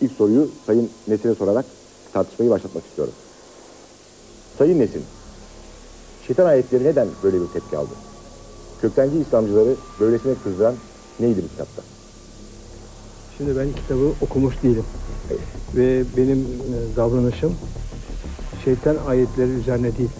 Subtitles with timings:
[0.00, 1.64] ilk soruyu Sayın Nesin'e sorarak
[2.12, 3.14] tartışmayı başlatmak istiyorum.
[4.58, 5.02] Sayın Nesin,
[6.26, 7.90] şeytan ayetleri neden böyle bir tepki aldı?
[8.80, 10.74] Köktenci İslamcıları böylesine kızdıran
[11.20, 11.82] neydi bu kitapta?
[13.38, 14.84] Şimdi ben kitabı okumuş değilim.
[15.76, 17.54] Ve benim e, davranışım
[18.64, 20.10] şeytan ayetleri üzerine değil.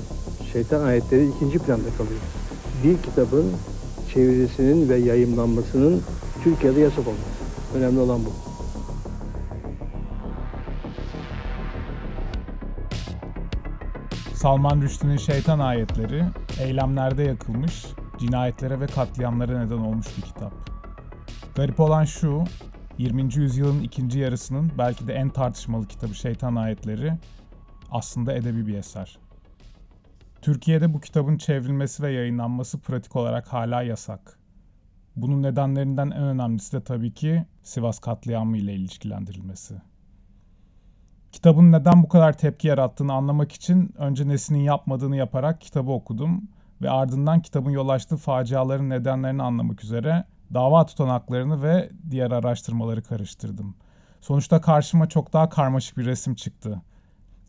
[0.52, 2.20] Şeytan ayetleri ikinci planda kalıyor.
[2.84, 3.52] Bir kitabın
[4.14, 6.02] çevirisinin ve yayınlanmasının
[6.44, 7.36] Türkiye'de yasak olması.
[7.74, 8.55] Önemli olan bu.
[14.36, 16.24] Salman Rushdie'nin şeytan ayetleri
[16.60, 17.86] eylemlerde yakılmış,
[18.18, 20.52] cinayetlere ve katliamlara neden olmuş bir kitap.
[21.54, 22.44] Garip olan şu,
[22.98, 23.34] 20.
[23.34, 27.12] yüzyılın ikinci yarısının belki de en tartışmalı kitabı Şeytan Ayetleri
[27.90, 29.18] aslında edebi bir eser.
[30.42, 34.38] Türkiye'de bu kitabın çevrilmesi ve yayınlanması pratik olarak hala yasak.
[35.16, 39.74] Bunun nedenlerinden en önemlisi de tabii ki Sivas katliamı ile ilişkilendirilmesi.
[41.36, 46.48] Kitabın neden bu kadar tepki yarattığını anlamak için önce Nesin'in yapmadığını yaparak kitabı okudum
[46.82, 53.74] ve ardından kitabın yol açtığı faciaların nedenlerini anlamak üzere dava tutanaklarını ve diğer araştırmaları karıştırdım.
[54.20, 56.82] Sonuçta karşıma çok daha karmaşık bir resim çıktı.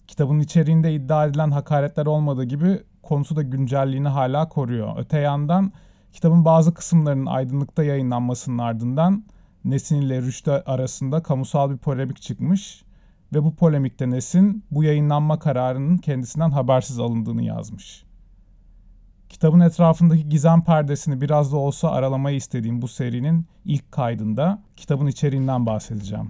[0.07, 4.93] Kitabın içeriğinde iddia edilen hakaretler olmadığı gibi konusu da güncelliğini hala koruyor.
[4.97, 5.71] Öte yandan
[6.13, 9.23] kitabın bazı kısımlarının aydınlıkta yayınlanmasının ardından
[9.65, 12.86] Nesin ile Rüştü arasında kamusal bir polemik çıkmış
[13.33, 18.03] ve bu polemikte Nesin bu yayınlanma kararının kendisinden habersiz alındığını yazmış.
[19.29, 25.65] Kitabın etrafındaki gizem perdesini biraz da olsa aralamayı istediğim bu serinin ilk kaydında kitabın içeriğinden
[25.65, 26.29] bahsedeceğim.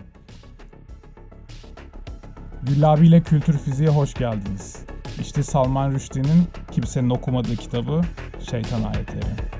[2.63, 4.85] Güllabi ile Kültür Fiziğe hoş geldiniz.
[5.21, 8.01] İşte Salman Rushdie'nin kimsenin okumadığı kitabı
[8.49, 9.57] Şeytan Ayetleri.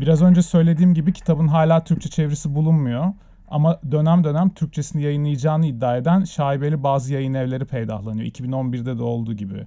[0.00, 3.12] Biraz önce söylediğim gibi kitabın hala Türkçe çevirisi bulunmuyor.
[3.48, 8.26] Ama dönem dönem Türkçesini yayınlayacağını iddia eden şaibeli bazı yayın evleri peydahlanıyor.
[8.26, 9.66] 2011'de de olduğu gibi.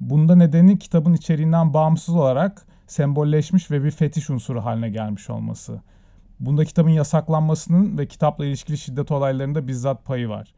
[0.00, 5.80] Bunda nedeni kitabın içeriğinden bağımsız olarak sembolleşmiş ve bir fetiş unsuru haline gelmiş olması.
[6.40, 10.54] Bunda kitabın yasaklanmasının ve kitapla ilişkili şiddet olaylarında bizzat payı var.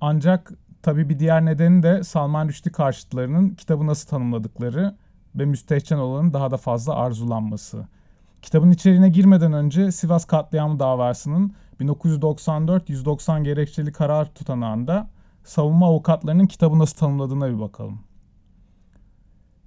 [0.00, 0.52] Ancak
[0.82, 4.96] tabii bir diğer nedeni de Salman Rushdie karşıtlarının kitabı nasıl tanımladıkları
[5.34, 7.86] ve müstehcen olanın daha da fazla arzulanması.
[8.44, 15.08] Kitabın içeriğine girmeden önce Sivas katliamı davasının 1994-190 gerekçeli karar tutanağında
[15.44, 18.00] savunma avukatlarının kitabı nasıl tanımladığına bir bakalım.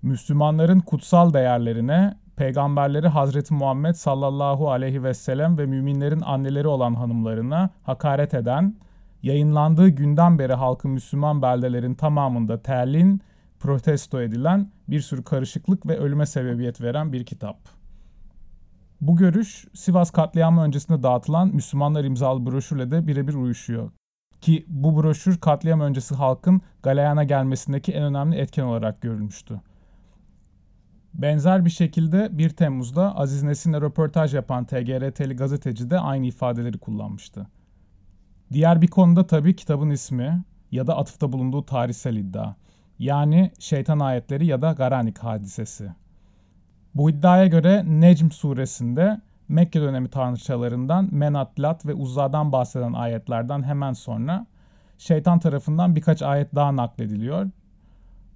[0.01, 7.69] Müslümanların kutsal değerlerine, peygamberleri Hazreti Muhammed sallallahu aleyhi ve sellem ve müminlerin anneleri olan hanımlarına
[7.83, 8.75] hakaret eden,
[9.23, 13.21] yayınlandığı günden beri halkı Müslüman beldelerin tamamında terlin,
[13.59, 17.76] protesto edilen bir sürü karışıklık ve ölüme sebebiyet veren bir kitap.
[19.02, 23.91] Bu görüş Sivas katliamı öncesinde dağıtılan Müslümanlar imzalı broşürle de birebir uyuşuyor.
[24.41, 29.62] Ki bu broşür katliam öncesi halkın galeyana gelmesindeki en önemli etken olarak görülmüştü.
[31.13, 37.47] Benzer bir şekilde 1 Temmuz'da Aziz Nesin'le röportaj yapan TGRT'li gazeteci de aynı ifadeleri kullanmıştı.
[38.53, 42.56] Diğer bir konuda tabii kitabın ismi ya da atıfta bulunduğu tarihsel iddia.
[43.00, 45.91] Yani şeytan ayetleri ya da Garanik hadisesi.
[46.95, 53.93] Bu iddiaya göre Necm suresinde Mekke dönemi tanrıçalarından Menat, Lat ve Uzza'dan bahseden ayetlerden hemen
[53.93, 54.45] sonra
[54.97, 57.49] şeytan tarafından birkaç ayet daha naklediliyor.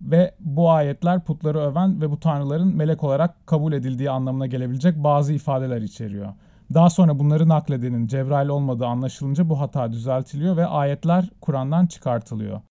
[0.01, 5.33] Ve bu ayetler putları öven ve bu tanrıların melek olarak kabul edildiği anlamına gelebilecek bazı
[5.33, 6.33] ifadeler içeriyor.
[6.73, 12.62] Daha sonra bunları nakledenin Cebrail olmadığı anlaşılınca bu hata düzeltiliyor ve ayetler Kur'an'dan çıkartılıyor.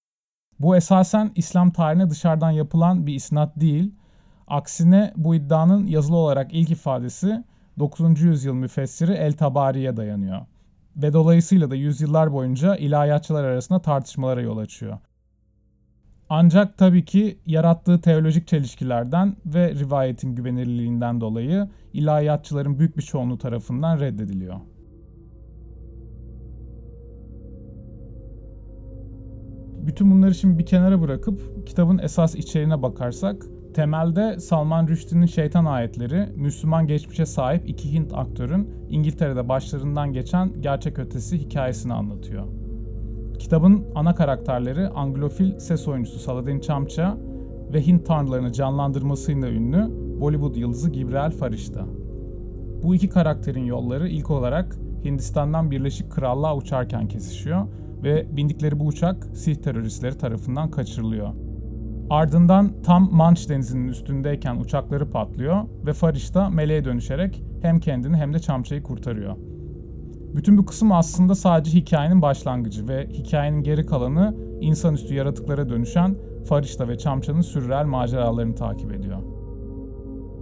[0.60, 3.94] Bu esasen İslam tarihine dışarıdan yapılan bir isnat değil,
[4.50, 7.44] Aksine bu iddianın yazılı olarak ilk ifadesi
[7.78, 8.20] 9.
[8.20, 10.40] yüzyıl müfessiri El Tabari'ye dayanıyor.
[10.96, 14.98] Ve dolayısıyla da yüzyıllar boyunca ilahiyatçılar arasında tartışmalara yol açıyor.
[16.28, 24.00] Ancak tabii ki yarattığı teolojik çelişkilerden ve rivayetin güvenilirliğinden dolayı ilahiyatçıların büyük bir çoğunluğu tarafından
[24.00, 24.60] reddediliyor.
[29.86, 36.28] Bütün bunları şimdi bir kenara bırakıp kitabın esas içeriğine bakarsak Temelde Salman Rushdie'nin Şeytan Ayetleri,
[36.36, 42.44] Müslüman geçmişe sahip iki Hint aktörün İngiltere'de başlarından geçen gerçek ötesi hikayesini anlatıyor.
[43.38, 47.16] Kitabın ana karakterleri Anglofil ses oyuncusu Saladin Chamcha
[47.72, 49.88] ve Hint tanrılarını canlandırmasıyla ünlü
[50.20, 51.86] Bollywood yıldızı Gibreel Farishta.
[52.82, 57.66] Bu iki karakterin yolları ilk olarak Hindistan'dan Birleşik Krallığa uçarken kesişiyor
[58.02, 61.49] ve bindikleri bu uçak Sih teröristleri tarafından kaçırılıyor.
[62.10, 68.34] Ardından tam Manş denizinin üstündeyken uçakları patlıyor ve Fariş da meleğe dönüşerek hem kendini hem
[68.34, 69.36] de Çamça'yı kurtarıyor.
[70.34, 76.16] Bütün bu kısım aslında sadece hikayenin başlangıcı ve hikayenin geri kalanı insanüstü yaratıklara dönüşen
[76.48, 79.18] Farişta ve Çamça'nın sürreel maceralarını takip ediyor.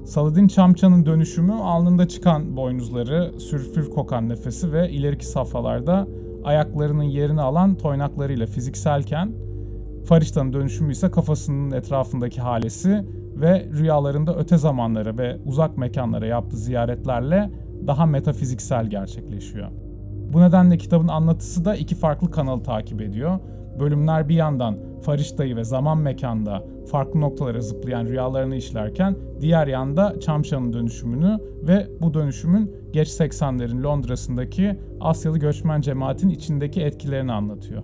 [0.04, 6.08] Saladin Çamça'nın dönüşümü alnında çıkan boynuzları, sürfür kokan nefesi ve ileriki safhalarda
[6.44, 9.47] ayaklarının yerini alan toynaklarıyla fizikselken
[10.04, 13.04] Farişta'nın dönüşümü ise kafasının etrafındaki halesi
[13.36, 17.50] ve rüyalarında öte zamanlara ve uzak mekanlara yaptığı ziyaretlerle
[17.86, 19.68] daha metafiziksel gerçekleşiyor.
[20.32, 23.38] Bu nedenle kitabın anlatısı da iki farklı kanalı takip ediyor.
[23.80, 30.72] Bölümler bir yandan Farişta'yı ve zaman mekanda farklı noktalara zıplayan rüyalarını işlerken diğer yanda Çamşan'ın
[30.72, 37.82] dönüşümünü ve bu dönüşümün geç 80'lerin Londra'sındaki Asyalı göçmen cemaatin içindeki etkilerini anlatıyor.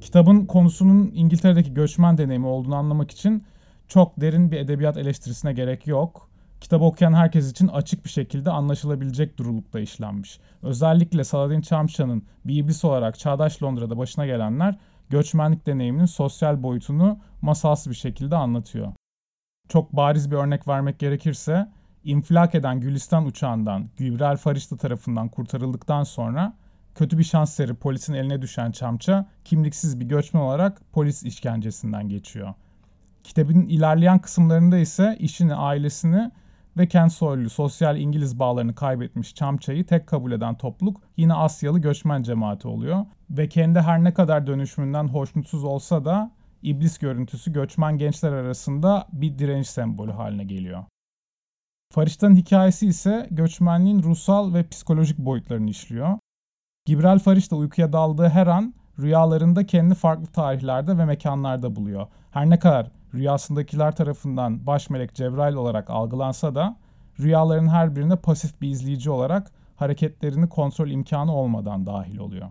[0.00, 3.44] Kitabın konusunun İngiltere'deki göçmen deneyimi olduğunu anlamak için
[3.88, 6.30] çok derin bir edebiyat eleştirisine gerek yok.
[6.60, 10.40] Kitabı okuyan herkes için açık bir şekilde anlaşılabilecek durulukta işlenmiş.
[10.62, 14.78] Özellikle Saladin Çamşan'ın bir iblis olarak çağdaş Londra'da başına gelenler
[15.10, 18.92] göçmenlik deneyiminin sosyal boyutunu masalsı bir şekilde anlatıyor.
[19.68, 21.68] Çok bariz bir örnek vermek gerekirse,
[22.04, 26.54] infilak eden Gülistan uçağından Gübrel Farişta tarafından kurtarıldıktan sonra
[26.94, 32.54] kötü bir şans seri polisin eline düşen Çamça kimliksiz bir göçmen olarak polis işkencesinden geçiyor.
[33.24, 36.30] Kitabın ilerleyen kısımlarında ise işini, ailesini
[36.76, 42.22] ve kent soylu sosyal İngiliz bağlarını kaybetmiş Çamça'yı tek kabul eden topluluk yine Asyalı göçmen
[42.22, 43.06] cemaati oluyor.
[43.30, 46.30] Ve kendi her ne kadar dönüşümünden hoşnutsuz olsa da
[46.62, 50.84] iblis görüntüsü göçmen gençler arasında bir direniş sembolü haline geliyor.
[51.92, 56.18] Farişta'nın hikayesi ise göçmenliğin ruhsal ve psikolojik boyutlarını işliyor.
[56.84, 62.06] Gibrel Fariş da uykuya daldığı her an rüyalarında kendi farklı tarihlerde ve mekanlarda buluyor.
[62.30, 66.76] Her ne kadar rüyasındakiler tarafından baş melek Cebrail olarak algılansa da
[67.20, 72.50] rüyaların her birine pasif bir izleyici olarak hareketlerini kontrol imkanı olmadan dahil oluyor.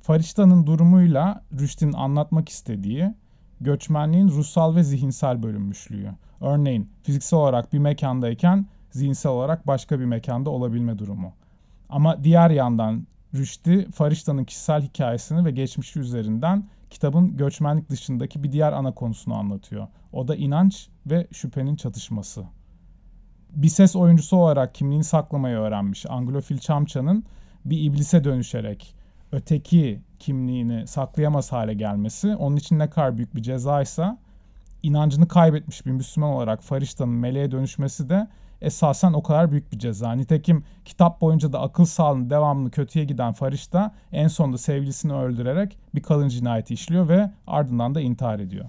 [0.00, 3.14] Farişta'nın durumuyla Rüşt'in anlatmak istediği
[3.60, 6.10] göçmenliğin ruhsal ve zihinsel bölünmüşlüğü.
[6.40, 11.32] Örneğin fiziksel olarak bir mekandayken zihinsel olarak başka bir mekanda olabilme durumu.
[11.92, 18.72] Ama diğer yandan Rüştü, Farişta'nın kişisel hikayesini ve geçmişi üzerinden kitabın göçmenlik dışındaki bir diğer
[18.72, 19.86] ana konusunu anlatıyor.
[20.12, 22.44] O da inanç ve şüphenin çatışması.
[23.50, 27.24] Bir ses oyuncusu olarak kimliğini saklamayı öğrenmiş Anglofil Çamça'nın
[27.64, 28.94] bir iblise dönüşerek
[29.32, 34.18] öteki kimliğini saklayamaz hale gelmesi onun için ne kadar büyük bir cezaysa
[34.82, 38.28] inancını kaybetmiş bir Müslüman olarak Farişta'nın meleğe dönüşmesi de
[38.62, 40.12] esasen o kadar büyük bir ceza.
[40.12, 46.02] Nitekim kitap boyunca da akıl sağlığını devamlı kötüye giden Farişta en sonunda sevgilisini öldürerek bir
[46.02, 48.64] kadın cinayeti işliyor ve ardından da intihar ediyor.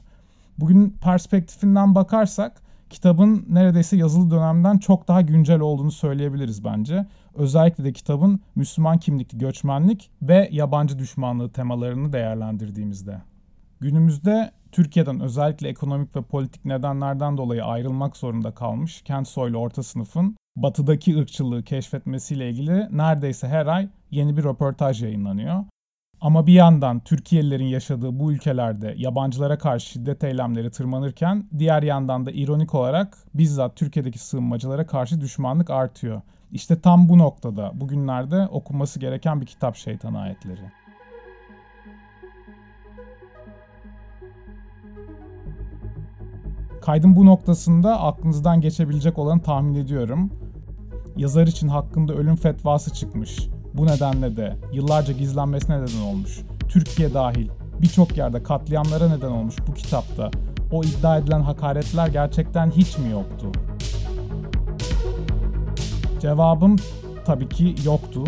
[0.58, 7.06] Bugün perspektifinden bakarsak kitabın neredeyse yazılı dönemden çok daha güncel olduğunu söyleyebiliriz bence.
[7.36, 13.22] Özellikle de kitabın Müslüman kimlikli göçmenlik ve yabancı düşmanlığı temalarını değerlendirdiğimizde.
[13.80, 20.38] Günümüzde Türkiye'den özellikle ekonomik ve politik nedenlerden dolayı ayrılmak zorunda kalmış kent soylu orta sınıfın
[20.56, 25.64] batıdaki ırkçılığı keşfetmesiyle ilgili neredeyse her ay yeni bir röportaj yayınlanıyor.
[26.22, 32.32] Ama bir yandan Türkiye'lilerin yaşadığı bu ülkelerde yabancılara karşı şiddet eylemleri tırmanırken diğer yandan da
[32.32, 36.22] ironik olarak bizzat Türkiye'deki sığınmacılara karşı düşmanlık artıyor.
[36.52, 40.83] İşte tam bu noktada bugünlerde okunması gereken bir kitap Şeytan Ayetleri.
[46.86, 50.32] Kaydın bu noktasında aklınızdan geçebilecek olanı tahmin ediyorum.
[51.18, 53.50] Yazar için hakkında ölüm fetvası çıkmış.
[53.74, 56.40] Bu nedenle de yıllarca gizlenmesine neden olmuş.
[56.70, 57.50] Türkiye dahil
[57.82, 60.32] birçok yerde katliamlara neden olmuş bu kitapta.
[60.72, 63.52] O iddia edilen hakaretler gerçekten hiç mi yoktu?
[66.22, 66.76] Cevabım
[67.26, 68.24] tabii ki yoktu.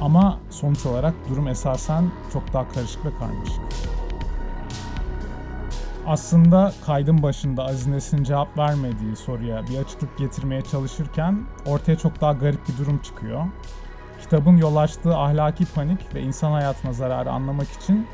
[0.00, 3.62] Ama sonuç olarak durum esasen çok daha karışık ve karmaşık.
[6.06, 12.32] Aslında kaydın başında Aziz Nesin'in cevap vermediği soruya bir açıklık getirmeye çalışırken ortaya çok daha
[12.32, 13.44] garip bir durum çıkıyor.
[14.22, 18.06] Kitabın yol açtığı ahlaki panik ve insan hayatına zararı anlamak için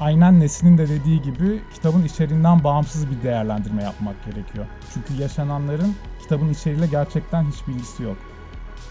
[0.00, 4.66] aynen Nesin'in de dediği gibi kitabın içeriğinden bağımsız bir değerlendirme yapmak gerekiyor.
[4.94, 8.16] Çünkü yaşananların kitabın içeriğiyle gerçekten hiç bilgisi yok.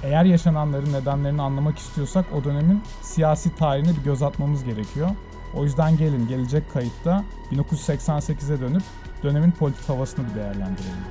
[0.03, 5.09] Eğer yaşananların nedenlerini anlamak istiyorsak o dönemin siyasi tarihine bir göz atmamız gerekiyor.
[5.55, 8.83] O yüzden gelin gelecek kayıtta 1988'e dönüp
[9.23, 11.05] dönemin politik havasını bir değerlendirelim.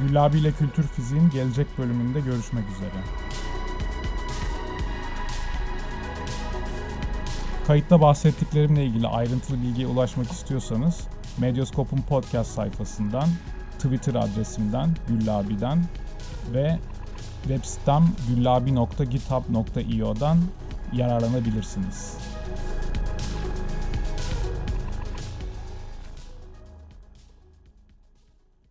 [0.00, 3.04] Güllabi ile Kültür Fiziğin gelecek bölümünde görüşmek üzere.
[7.66, 11.00] Kayıtta bahsettiklerimle ilgili ayrıntılı bilgiye ulaşmak istiyorsanız
[11.38, 13.28] Medyoskop'un podcast sayfasından,
[13.78, 15.84] Twitter adresimden, Güllabi'den
[16.52, 16.78] ve
[17.48, 20.38] web sitem güllabi.github.io'dan
[20.92, 22.33] yararlanabilirsiniz.